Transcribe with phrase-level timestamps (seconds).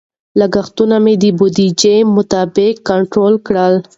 [0.39, 3.73] لګښتونه مې د بودیجې مطابق کنټرول کړل.